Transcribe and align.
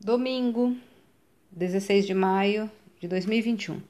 Domingo, 0.00 0.76
16 1.50 2.06
de 2.06 2.14
maio 2.14 2.70
de 3.00 3.08
2021. 3.08 3.82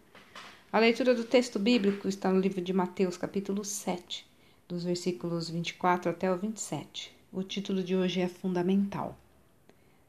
A 0.73 0.79
leitura 0.79 1.15
do 1.15 1.23
texto 1.23 1.59
bíblico 1.59 2.09
está 2.09 2.33
no 2.33 2.41
livro 2.41 2.63
de 2.63 2.73
Mateus, 2.73 3.19
capítulo 3.19 3.63
7, 3.63 4.27
dos 4.67 4.85
versículos 4.85 5.51
24 5.51 6.11
até 6.11 6.33
o 6.33 6.39
27. 6.39 7.15
O 7.31 7.43
título 7.43 7.83
de 7.83 7.95
hoje 7.95 8.23
é 8.23 8.27
Fundamental. 8.27 9.19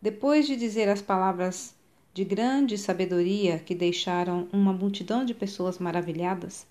Depois 0.02 0.48
de 0.48 0.56
dizer 0.56 0.88
as 0.88 1.02
palavras 1.02 1.76
de 2.14 2.24
grande 2.24 2.78
sabedoria 2.78 3.60
que 3.60 3.76
deixaram 3.76 4.48
uma 4.54 4.72
multidão 4.72 5.26
de 5.26 5.34
pessoas 5.34 5.80
maravilhadas, 5.80 6.66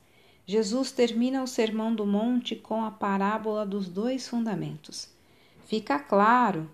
Jesus 0.46 0.90
termina 0.90 1.42
o 1.42 1.46
Sermão 1.46 1.94
do 1.94 2.06
Monte 2.06 2.56
com 2.56 2.82
a 2.82 2.90
parábola 2.90 3.66
dos 3.66 3.90
dois 3.90 4.26
fundamentos. 4.26 5.06
Fica 5.66 5.98
claro 5.98 6.66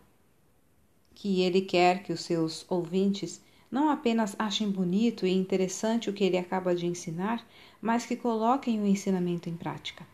que 1.25 1.41
ele 1.41 1.63
quer 1.63 2.03
que 2.03 2.13
os 2.13 2.21
seus 2.21 2.67
ouvintes 2.69 3.41
não 3.71 3.89
apenas 3.89 4.37
achem 4.39 4.71
bonito 4.71 5.27
e 5.27 5.33
interessante 5.33 6.11
o 6.11 6.13
que 6.13 6.23
ele 6.23 6.37
acaba 6.37 6.75
de 6.75 6.85
ensinar, 6.85 7.43
mas 7.81 8.05
que 8.05 8.15
coloquem 8.15 8.79
o 8.79 8.87
ensinamento 8.87 9.49
em 9.49 9.57
prática. 9.57 10.07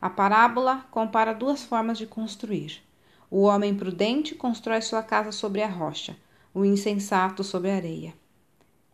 A 0.00 0.08
parábola 0.08 0.86
compara 0.92 1.34
duas 1.34 1.64
formas 1.64 1.98
de 1.98 2.06
construir. 2.06 2.84
O 3.28 3.40
homem 3.40 3.74
prudente 3.74 4.36
constrói 4.36 4.80
sua 4.80 5.02
casa 5.02 5.32
sobre 5.32 5.60
a 5.60 5.66
rocha, 5.66 6.16
o 6.54 6.64
insensato 6.64 7.42
sobre 7.42 7.72
a 7.72 7.74
areia. 7.74 8.14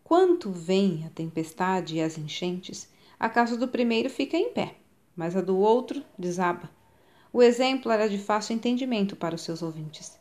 Quanto 0.02 0.50
vem 0.50 1.04
a 1.04 1.10
tempestade 1.10 1.96
e 1.96 2.00
as 2.00 2.16
enchentes, 2.16 2.88
a 3.18 3.28
casa 3.28 3.54
do 3.54 3.68
primeiro 3.68 4.08
fica 4.08 4.34
em 4.34 4.50
pé, 4.54 4.76
mas 5.14 5.36
a 5.36 5.42
do 5.42 5.58
outro 5.58 6.02
desaba. 6.18 6.70
O 7.30 7.42
exemplo 7.42 7.92
era 7.92 8.08
de 8.08 8.16
fácil 8.16 8.54
entendimento 8.54 9.14
para 9.14 9.34
os 9.34 9.42
seus 9.42 9.60
ouvintes. 9.60 10.18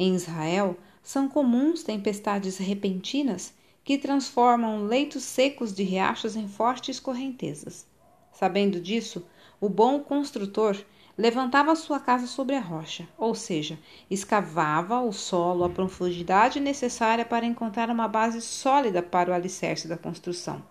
Em 0.00 0.14
Israel, 0.14 0.76
são 1.02 1.28
comuns 1.28 1.82
tempestades 1.82 2.56
repentinas 2.56 3.52
que 3.82 3.98
transformam 3.98 4.84
leitos 4.84 5.24
secos 5.24 5.74
de 5.74 5.82
riachos 5.82 6.36
em 6.36 6.46
fortes 6.46 7.00
correntezas. 7.00 7.84
Sabendo 8.32 8.80
disso, 8.80 9.26
o 9.60 9.68
bom 9.68 9.98
construtor 9.98 10.76
levantava 11.16 11.74
sua 11.74 11.98
casa 11.98 12.28
sobre 12.28 12.54
a 12.54 12.60
rocha, 12.60 13.08
ou 13.18 13.34
seja, 13.34 13.76
escavava 14.08 15.00
o 15.00 15.12
solo 15.12 15.64
à 15.64 15.68
profundidade 15.68 16.60
necessária 16.60 17.24
para 17.24 17.44
encontrar 17.44 17.90
uma 17.90 18.06
base 18.06 18.40
sólida 18.40 19.02
para 19.02 19.32
o 19.32 19.34
alicerce 19.34 19.88
da 19.88 19.98
construção. 19.98 20.62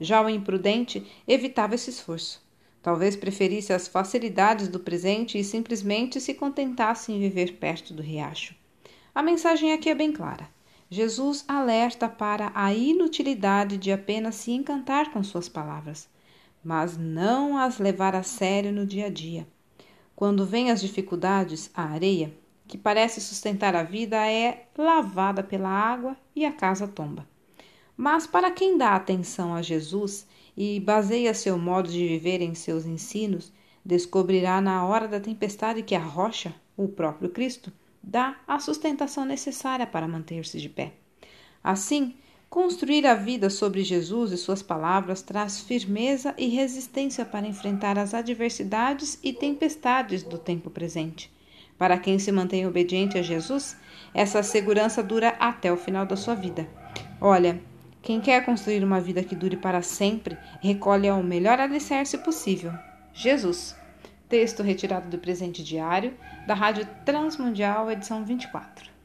Já 0.00 0.20
o 0.20 0.28
imprudente 0.28 1.06
evitava 1.28 1.76
esse 1.76 1.90
esforço. 1.90 2.44
Talvez 2.86 3.16
preferisse 3.16 3.72
as 3.72 3.88
facilidades 3.88 4.68
do 4.68 4.78
presente 4.78 5.36
e 5.36 5.42
simplesmente 5.42 6.20
se 6.20 6.32
contentasse 6.32 7.10
em 7.10 7.18
viver 7.18 7.54
perto 7.54 7.92
do 7.92 8.00
riacho. 8.00 8.54
A 9.12 9.24
mensagem 9.24 9.72
aqui 9.72 9.90
é 9.90 9.94
bem 9.96 10.12
clara. 10.12 10.48
Jesus 10.88 11.44
alerta 11.48 12.08
para 12.08 12.52
a 12.54 12.72
inutilidade 12.72 13.76
de 13.76 13.90
apenas 13.90 14.36
se 14.36 14.52
encantar 14.52 15.10
com 15.10 15.20
suas 15.24 15.48
palavras, 15.48 16.08
mas 16.62 16.96
não 16.96 17.58
as 17.58 17.80
levar 17.80 18.14
a 18.14 18.22
sério 18.22 18.70
no 18.70 18.86
dia 18.86 19.06
a 19.06 19.10
dia. 19.10 19.48
Quando 20.14 20.46
vêm 20.46 20.70
as 20.70 20.80
dificuldades, 20.80 21.68
a 21.74 21.82
areia, 21.82 22.32
que 22.68 22.78
parece 22.78 23.20
sustentar 23.20 23.74
a 23.74 23.82
vida, 23.82 24.16
é 24.30 24.68
lavada 24.78 25.42
pela 25.42 25.70
água 25.70 26.16
e 26.36 26.46
a 26.46 26.52
casa 26.52 26.86
tomba. 26.86 27.26
Mas 27.96 28.26
para 28.26 28.50
quem 28.50 28.76
dá 28.76 28.94
atenção 28.94 29.54
a 29.54 29.62
Jesus 29.62 30.26
e 30.56 30.78
baseia 30.80 31.32
seu 31.32 31.56
modo 31.56 31.88
de 31.88 32.06
viver 32.06 32.42
em 32.42 32.54
seus 32.54 32.84
ensinos, 32.84 33.52
descobrirá 33.84 34.60
na 34.60 34.84
hora 34.84 35.08
da 35.08 35.20
tempestade 35.20 35.82
que 35.82 35.94
a 35.94 36.00
rocha, 36.00 36.54
o 36.76 36.88
próprio 36.88 37.30
Cristo, 37.30 37.72
dá 38.02 38.36
a 38.46 38.58
sustentação 38.58 39.24
necessária 39.24 39.86
para 39.86 40.06
manter-se 40.06 40.60
de 40.60 40.68
pé. 40.68 40.92
Assim, 41.62 42.14
construir 42.50 43.06
a 43.06 43.14
vida 43.14 43.48
sobre 43.48 43.82
Jesus 43.82 44.30
e 44.30 44.36
suas 44.36 44.62
palavras 44.62 45.22
traz 45.22 45.60
firmeza 45.60 46.34
e 46.36 46.48
resistência 46.48 47.24
para 47.24 47.46
enfrentar 47.46 47.98
as 47.98 48.12
adversidades 48.12 49.18
e 49.22 49.32
tempestades 49.32 50.22
do 50.22 50.38
tempo 50.38 50.70
presente. 50.70 51.32
Para 51.78 51.98
quem 51.98 52.18
se 52.18 52.32
mantém 52.32 52.66
obediente 52.66 53.18
a 53.18 53.22
Jesus, 53.22 53.76
essa 54.14 54.42
segurança 54.42 55.02
dura 55.02 55.30
até 55.38 55.72
o 55.72 55.76
final 55.76 56.06
da 56.06 56.16
sua 56.16 56.34
vida. 56.34 56.66
Olha, 57.20 57.60
quem 58.06 58.20
quer 58.20 58.44
construir 58.44 58.84
uma 58.84 59.00
vida 59.00 59.24
que 59.24 59.34
dure 59.34 59.56
para 59.56 59.82
sempre, 59.82 60.38
recolhe 60.60 61.08
ao 61.08 61.24
melhor 61.24 61.58
alicerce 61.58 62.16
possível: 62.16 62.72
Jesus. 63.12 63.74
Texto 64.28 64.62
retirado 64.62 65.08
do 65.08 65.18
presente 65.18 65.62
diário 65.62 66.14
da 66.46 66.54
Rádio 66.54 66.86
Transmundial, 67.04 67.90
edição 67.90 68.24
24. 68.24 68.95